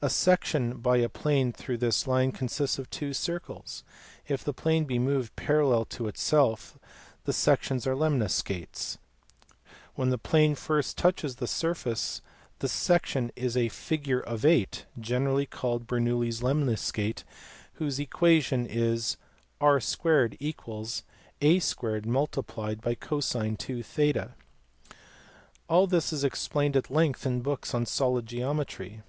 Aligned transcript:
A 0.00 0.08
section 0.08 0.76
by 0.76 0.98
a 0.98 1.08
plane 1.08 1.52
through 1.52 1.78
this 1.78 2.06
line 2.06 2.30
consists 2.30 2.78
of 2.78 2.88
two 2.88 3.12
circles; 3.12 3.82
if 4.28 4.44
the 4.44 4.52
plane 4.52 4.84
be 4.84 4.96
moved 4.96 5.34
parallel 5.34 5.86
to 5.86 6.06
itself 6.06 6.78
the 7.24 7.32
sec 7.32 7.64
tions 7.64 7.84
are 7.84 7.96
lemniscates; 7.96 8.98
when 9.96 10.10
the 10.10 10.18
plane 10.18 10.54
first 10.54 10.96
touches 10.96 11.34
the 11.34 11.48
surface 11.48 12.22
the 12.60 12.68
section 12.68 13.32
is 13.34 13.56
a" 13.56 13.68
figure 13.86 14.20
of 14.20 14.44
eight," 14.44 14.86
generally 15.00 15.46
called 15.46 15.88
Bernoulli 15.88 16.28
s 16.28 16.42
lenmiscate, 16.42 17.24
whose 17.72 17.98
equation 17.98 18.64
is 18.64 19.16
r 19.60 19.80
2 19.80 19.98
= 20.08 20.10
a 20.30 20.32
2 20.36 20.36
cos 20.62 21.02
20. 21.40 21.60
All 25.68 25.86
this 25.88 26.12
is 26.12 26.24
ex 26.24 26.46
plained 26.46 26.76
at 26.76 26.88
length 26.88 27.26
in 27.26 27.40
books 27.40 27.74
on 27.74 27.84
solid 27.84 28.26
geometry. 28.28 29.02